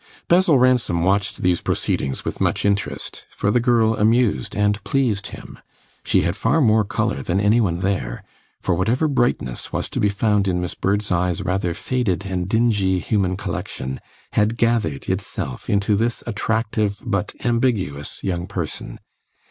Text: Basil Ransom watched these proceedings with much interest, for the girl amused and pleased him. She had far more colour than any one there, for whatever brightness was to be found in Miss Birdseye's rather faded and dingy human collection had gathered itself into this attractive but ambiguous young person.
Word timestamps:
Basil 0.27 0.57
Ransom 0.57 1.03
watched 1.03 1.43
these 1.43 1.61
proceedings 1.61 2.25
with 2.25 2.41
much 2.41 2.65
interest, 2.65 3.23
for 3.29 3.51
the 3.51 3.59
girl 3.59 3.95
amused 3.95 4.55
and 4.55 4.83
pleased 4.83 5.27
him. 5.27 5.59
She 6.03 6.23
had 6.23 6.35
far 6.35 6.59
more 6.59 6.83
colour 6.83 7.21
than 7.21 7.39
any 7.39 7.61
one 7.61 7.81
there, 7.81 8.23
for 8.63 8.73
whatever 8.73 9.07
brightness 9.07 9.71
was 9.71 9.91
to 9.91 9.99
be 9.99 10.09
found 10.09 10.47
in 10.47 10.59
Miss 10.59 10.73
Birdseye's 10.73 11.43
rather 11.43 11.75
faded 11.75 12.25
and 12.25 12.49
dingy 12.49 12.97
human 12.97 13.37
collection 13.37 13.99
had 14.33 14.57
gathered 14.57 15.07
itself 15.07 15.69
into 15.69 15.95
this 15.95 16.23
attractive 16.25 17.03
but 17.05 17.35
ambiguous 17.45 18.23
young 18.23 18.47
person. 18.47 18.99